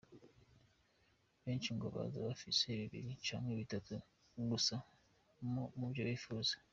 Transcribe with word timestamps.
Benshi 1.43 1.69
ngo 1.75 1.87
baza 1.95 2.19
bafise 2.27 2.65
bibiri 2.79 3.09
canke 3.25 3.53
bitatu 3.61 3.93
gusa 4.51 4.75
mu 5.79 5.87
vyo 5.93 6.03
yipfuza. 6.09 6.55